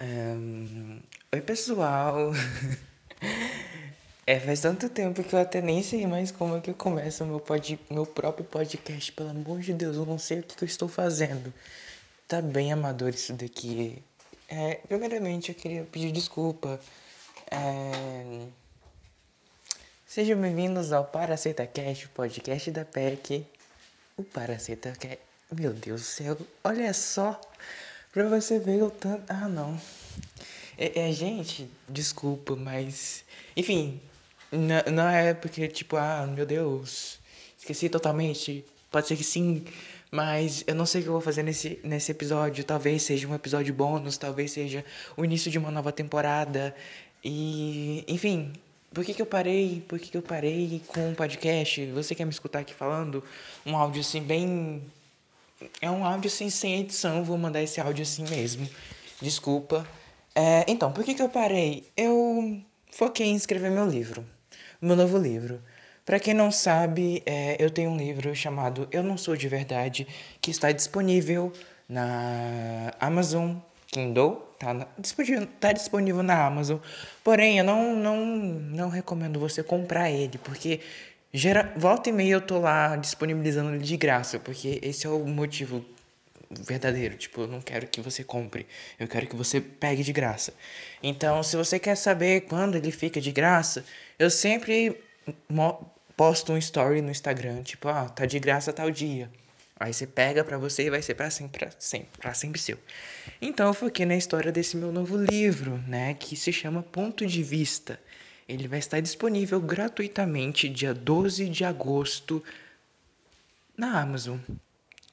[0.00, 1.00] Um,
[1.32, 2.32] oi, pessoal!
[4.24, 7.24] É, faz tanto tempo que eu até nem sei mais como é que eu começo
[7.24, 9.10] meu, pod, meu próprio podcast.
[9.12, 11.50] Pelo amor de Deus, eu não sei o que, que eu estou fazendo.
[12.28, 14.02] Tá bem amador isso daqui.
[14.46, 16.78] É, primeiramente, eu queria pedir desculpa.
[17.50, 18.46] É...
[20.06, 23.46] Sejam bem-vindos ao Paraceta Cast, podcast da PEC.
[24.14, 25.20] O Paraceta Cast.
[25.50, 27.40] Meu Deus do céu, olha só.
[28.18, 29.22] Pra você ver o tanto.
[29.28, 29.80] Ah, não.
[30.76, 33.24] É, é, gente, desculpa, mas.
[33.56, 34.00] Enfim,
[34.50, 37.20] não, não é porque, tipo, ah, meu Deus,
[37.56, 38.64] esqueci totalmente.
[38.90, 39.64] Pode ser que sim,
[40.10, 42.64] mas eu não sei o que eu vou fazer nesse, nesse episódio.
[42.64, 44.84] Talvez seja um episódio bônus, talvez seja
[45.16, 46.74] o início de uma nova temporada.
[47.22, 48.52] E, enfim,
[48.92, 49.84] por que, que eu parei?
[49.86, 51.86] Por que, que eu parei com um podcast?
[51.92, 53.22] Você quer me escutar aqui falando?
[53.64, 54.82] Um áudio assim, bem
[55.80, 58.68] é um áudio assim, sem edição, vou mandar esse áudio assim mesmo.
[59.20, 59.86] Desculpa.
[60.34, 61.90] É, então, por que, que eu parei?
[61.96, 62.60] Eu
[62.92, 64.24] foquei em escrever meu livro,
[64.80, 65.60] meu novo livro.
[66.04, 70.06] Para quem não sabe, é, eu tenho um livro chamado Eu Não Sou de Verdade,
[70.40, 71.52] que está disponível
[71.88, 73.56] na Amazon
[73.88, 74.86] Kindle, tá,
[75.60, 76.78] tá disponível na Amazon.
[77.22, 80.80] Porém, eu não, não, não recomendo você comprar ele, porque
[81.32, 85.26] Gera, volta e meia eu tô lá disponibilizando ele de graça, porque esse é o
[85.26, 85.84] motivo
[86.50, 87.16] verdadeiro.
[87.16, 88.66] Tipo, eu não quero que você compre,
[88.98, 90.54] eu quero que você pegue de graça.
[91.02, 93.84] Então, se você quer saber quando ele fica de graça,
[94.18, 94.98] eu sempre
[96.16, 99.30] posto um story no Instagram, tipo, ah, tá de graça tal dia.
[99.78, 102.78] Aí você pega para você e vai ser para sempre, pra sempre, pra sempre seu.
[103.40, 107.42] Então eu foquei na história desse meu novo livro, né, que se chama Ponto de
[107.42, 108.00] Vista.
[108.48, 112.42] Ele vai estar disponível gratuitamente dia 12 de agosto
[113.76, 114.38] na Amazon.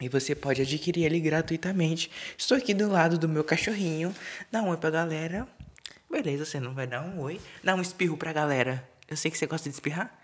[0.00, 2.10] E você pode adquirir ele gratuitamente.
[2.38, 4.14] Estou aqui do lado do meu cachorrinho.
[4.52, 5.48] Dá um oi pra galera.
[6.08, 7.40] Beleza, você não vai dar um oi.
[7.62, 8.88] Dá um espirro pra galera.
[9.08, 10.16] Eu sei que você gosta de espirrar.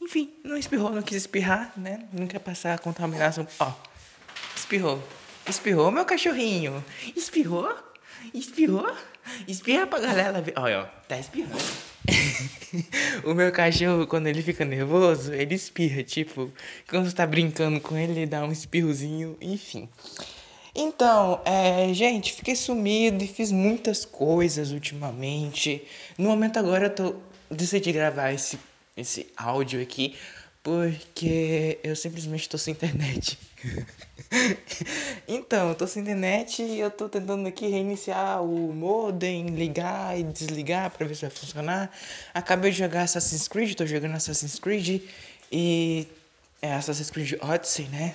[0.00, 2.08] Enfim, não espirrou, não quis espirrar, né?
[2.12, 3.46] Não quer passar a contaminação.
[3.60, 3.72] Ó,
[4.56, 5.06] espirrou.
[5.46, 6.84] Espirrou, meu cachorrinho.
[7.14, 7.76] Espirrou?
[8.32, 8.96] Espirrou?
[9.46, 10.54] Espirra pra galera ver.
[10.56, 11.91] Olha, ó, tá espirrando.
[13.24, 16.02] o meu cachorro, quando ele fica nervoso, ele espirra.
[16.02, 16.50] Tipo,
[16.88, 19.88] quando você tá brincando com ele, ele dá um espirrozinho, enfim.
[20.74, 25.82] Então, é, gente, fiquei sumido e fiz muitas coisas ultimamente.
[26.16, 27.14] No momento agora eu tô,
[27.50, 28.58] decidi gravar esse,
[28.96, 30.14] esse áudio aqui
[30.62, 33.36] porque eu simplesmente tô sem internet.
[35.26, 40.22] então, eu tô sem internet e eu tô tentando aqui reiniciar o modem, ligar e
[40.22, 41.90] desligar pra ver se vai funcionar.
[42.32, 45.02] Acabei de jogar Assassin's Creed, tô jogando Assassin's Creed
[45.50, 46.06] e.
[46.60, 48.14] É Assassin's Creed Odyssey, né?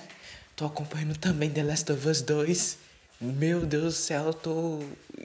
[0.56, 2.78] Tô acompanhando também The Last of Us 2.
[3.20, 4.82] Meu Deus do céu, eu tô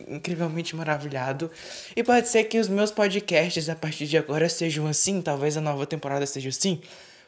[0.10, 1.50] incrivelmente maravilhado.
[1.96, 5.62] E pode ser que os meus podcasts a partir de agora sejam assim, talvez a
[5.62, 6.82] nova temporada seja assim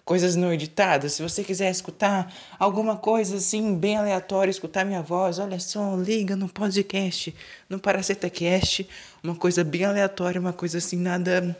[0.05, 5.39] coisas não editadas, se você quiser escutar alguma coisa assim, bem aleatória, escutar minha voz,
[5.39, 7.35] olha só, liga no podcast,
[7.67, 8.87] no ParaCetaCast,
[9.23, 11.57] uma coisa bem aleatória, uma coisa assim, nada.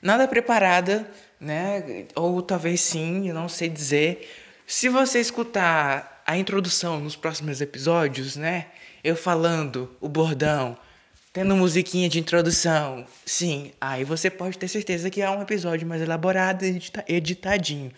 [0.00, 1.08] Nada preparada,
[1.40, 2.06] né?
[2.14, 4.30] Ou talvez sim, eu não sei dizer.
[4.64, 8.66] Se você escutar a introdução nos próximos episódios, né?
[9.02, 10.76] Eu falando o bordão,
[11.32, 13.06] tendo musiquinha de introdução.
[13.24, 17.90] Sim, aí você pode ter certeza que é um episódio mais elaborado e editadinho.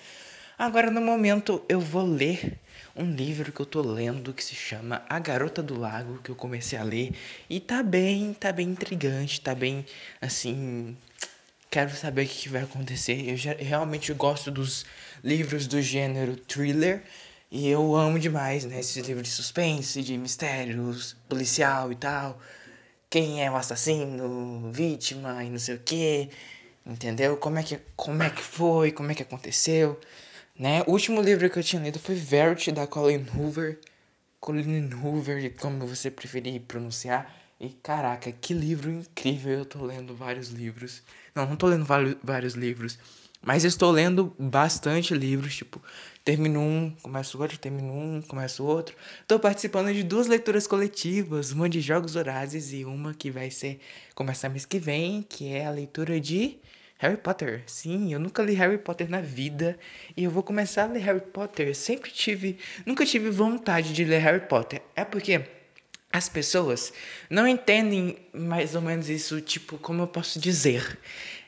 [0.57, 2.61] Agora, no momento, eu vou ler
[2.95, 6.37] um livro que eu tô lendo que se chama A Garota do Lago, que eu
[6.37, 7.13] comecei a ler.
[7.51, 9.85] E tá bem, tá bem intrigante, tá bem,
[10.21, 10.97] assim...
[11.69, 13.29] Quero saber o que vai acontecer.
[13.29, 14.87] Eu já, realmente gosto dos
[15.25, 17.03] livros do gênero thriller.
[17.51, 18.79] E eu amo demais, né?
[18.79, 22.41] Esses livros de suspense, de mistérios, policial e tal
[23.15, 26.29] quem é o assassino, vítima e não sei o que,
[26.85, 27.37] entendeu?
[27.37, 30.01] Como é que, como é que foi, como é que aconteceu,
[30.59, 30.83] né?
[30.89, 33.79] O último livro que eu tinha lido foi Verity, da Colin Hoover,
[34.41, 40.49] Colin Hoover, como você preferir pronunciar, e caraca, que livro incrível, eu tô lendo vários
[40.49, 41.01] livros,
[41.37, 42.99] não, não tô lendo vários, vários livros,
[43.45, 45.83] mas estou lendo bastante livros, tipo,
[46.25, 48.97] termino um, começo outro, termino um, começo outro.
[49.21, 53.81] Estou participando de duas leituras coletivas, uma de Jogos Horazes e uma que vai ser
[54.15, 56.59] começar mês que vem, que é a leitura de
[56.99, 57.63] Harry Potter.
[57.67, 59.79] Sim, eu nunca li Harry Potter na vida
[60.17, 61.75] e eu vou começar a ler Harry Potter.
[61.77, 64.81] Sempre tive, nunca tive vontade de ler Harry Potter.
[64.97, 65.43] É porque
[66.11, 66.93] as pessoas
[67.29, 70.99] não entendem mais ou menos isso, tipo, como eu posso dizer.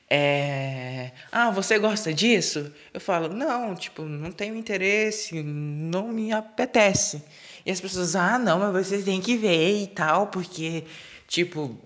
[0.09, 1.11] É...
[1.33, 2.73] Ah, você gosta disso?
[2.95, 7.23] Eu falo, não, tipo, não tenho interesse, não me apetece.
[7.65, 10.85] E as pessoas, ah, não, mas vocês têm que ver e tal, porque,
[11.27, 11.77] tipo,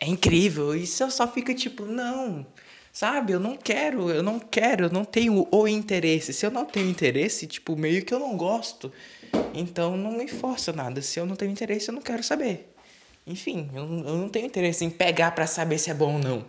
[0.00, 0.76] é incrível.
[0.76, 2.46] E eu só fico tipo, não,
[2.92, 3.32] sabe?
[3.32, 6.32] Eu não quero, eu não quero, eu não tenho o interesse.
[6.32, 8.92] Se eu não tenho interesse, tipo, meio que eu não gosto.
[9.54, 11.00] Então não me força nada.
[11.00, 12.72] Se eu não tenho interesse, eu não quero saber.
[13.26, 16.44] Enfim, eu, eu não tenho interesse em pegar para saber se é bom ou não.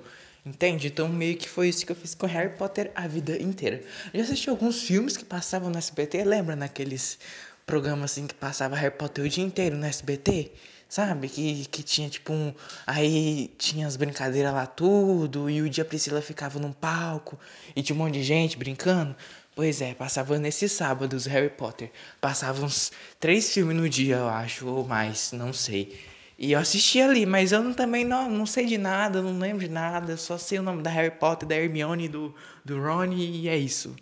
[0.47, 0.87] Entende?
[0.87, 3.83] Então meio que foi isso que eu fiz com Harry Potter a vida inteira.
[4.13, 7.19] Já assisti alguns filmes que passavam no SBT, lembra naqueles
[7.65, 10.51] programas assim que passava Harry Potter o dia inteiro no SBT?
[10.87, 11.27] Sabe?
[11.27, 12.53] Que, que tinha tipo um.
[12.85, 17.37] Aí tinha as brincadeiras lá tudo, e o dia Priscila ficava num palco,
[17.75, 19.13] e tinha um monte de gente brincando.
[19.53, 21.91] Pois é, passava nesses sábados Harry Potter.
[22.21, 25.99] Passava uns três filmes no dia, eu acho, ou mais, não sei.
[26.37, 29.65] E eu assisti ali, mas eu não, também não, não sei de nada, não lembro
[29.65, 33.49] de nada, só sei o nome da Harry Potter, da Hermione, do, do Ron e
[33.49, 33.95] é isso.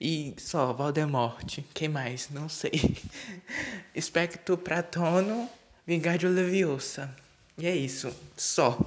[0.00, 2.28] E só, Voldemort, quem mais?
[2.30, 2.72] Não sei.
[3.94, 5.48] Espectro Pratono,
[5.86, 7.14] Vingardio Leviosa.
[7.56, 8.78] E é isso, só.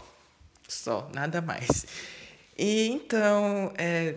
[0.67, 1.87] Só, nada mais.
[2.57, 4.15] E então, é,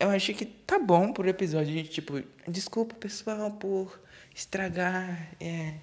[0.00, 1.82] eu acho que tá bom por episódio.
[1.84, 4.00] Tipo, desculpa pessoal por
[4.34, 5.74] estragar, é,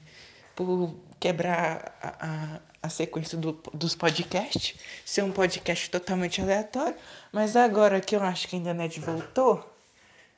[0.59, 6.95] por quebrar a, a, a sequência do, dos podcasts, ser um podcast totalmente aleatório.
[7.31, 9.73] Mas agora que eu acho que a internet voltou,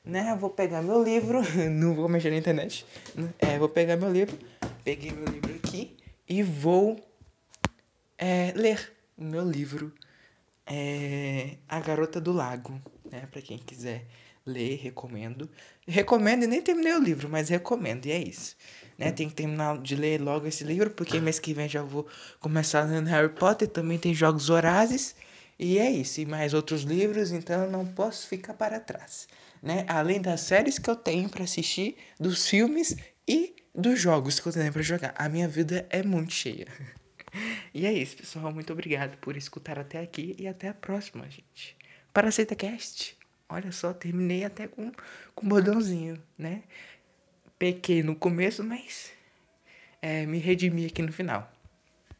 [0.05, 0.29] né?
[0.31, 1.41] Eu vou pegar meu livro,
[1.71, 2.85] não vou mexer na internet.
[3.15, 3.29] Né?
[3.39, 4.37] É, vou pegar meu livro,
[4.83, 5.97] peguei meu livro aqui
[6.29, 7.03] e vou
[8.15, 9.91] é, ler meu livro
[10.67, 12.79] é, A Garota do Lago,
[13.11, 13.27] né?
[13.31, 14.05] Para quem quiser
[14.45, 15.49] ler, recomendo.
[15.87, 18.55] Recomendo e nem terminei o livro, mas recomendo, e é isso
[19.01, 19.11] né?
[19.11, 22.07] Tenho que terminar de ler logo esse livro, porque mês que vem já vou
[22.39, 25.15] começar lendo Harry Potter, também tem Jogos Horazes,
[25.57, 29.27] e é isso, e mais outros livros, então eu não posso ficar para trás,
[29.61, 29.85] né?
[29.87, 32.95] Além das séries que eu tenho para assistir, dos filmes
[33.27, 35.15] e dos jogos que eu tenho para jogar.
[35.17, 36.67] A minha vida é muito cheia.
[37.73, 38.51] E é isso, pessoal.
[38.51, 41.77] Muito obrigado por escutar até aqui e até a próxima, gente.
[42.13, 43.20] Para Cast.
[43.51, 44.91] Olha só, terminei até com,
[45.35, 46.63] com bordãozinho, né?
[47.61, 49.11] pequei no começo, mas
[50.01, 51.50] é, me redimi aqui no final.